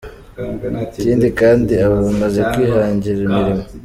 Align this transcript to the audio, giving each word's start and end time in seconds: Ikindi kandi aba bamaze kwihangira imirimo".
Ikindi 0.95 1.27
kandi 1.39 1.73
aba 1.85 1.97
bamaze 2.07 2.39
kwihangira 2.51 3.19
imirimo". 3.27 3.65